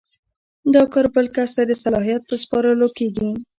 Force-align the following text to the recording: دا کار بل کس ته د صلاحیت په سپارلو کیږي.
دا 0.73 0.83
کار 0.93 1.05
بل 1.13 1.25
کس 1.35 1.49
ته 1.55 1.63
د 1.69 1.71
صلاحیت 1.83 2.21
په 2.29 2.35
سپارلو 2.43 2.87
کیږي. 2.97 3.29